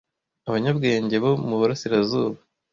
[0.47, 2.37] abanyabwenge bo mu burasirazuba